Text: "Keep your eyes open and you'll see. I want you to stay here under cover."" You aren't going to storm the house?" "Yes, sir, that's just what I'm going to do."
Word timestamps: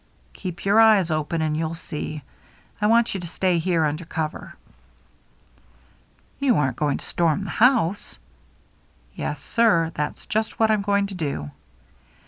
"Keep 0.33 0.65
your 0.65 0.79
eyes 0.81 1.11
open 1.11 1.43
and 1.43 1.55
you'll 1.55 1.75
see. 1.75 2.23
I 2.81 2.87
want 2.87 3.13
you 3.13 3.19
to 3.19 3.27
stay 3.27 3.59
here 3.59 3.85
under 3.85 4.03
cover."" 4.03 4.55
You 6.39 6.57
aren't 6.57 6.77
going 6.77 6.97
to 6.97 7.05
storm 7.05 7.43
the 7.43 7.51
house?" 7.51 8.17
"Yes, 9.15 9.39
sir, 9.39 9.91
that's 9.93 10.25
just 10.25 10.57
what 10.59 10.71
I'm 10.71 10.81
going 10.81 11.05
to 11.05 11.13
do." 11.13 11.51